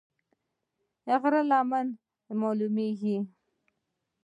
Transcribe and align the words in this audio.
غر 1.21 1.33
له 1.49 1.49
لمنې 1.49 1.97
مالومېږي 2.39 3.17